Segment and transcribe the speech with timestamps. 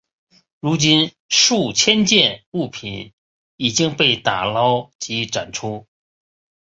[0.59, 3.13] 如今数千件物品
[3.55, 5.85] 已经被打捞及展出。